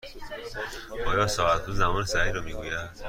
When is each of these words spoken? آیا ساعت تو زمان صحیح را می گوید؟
آیا 1.07 1.27
ساعت 1.27 1.65
تو 1.65 1.71
زمان 1.73 2.05
صحیح 2.05 2.31
را 2.31 2.41
می 2.41 2.53
گوید؟ 2.53 2.89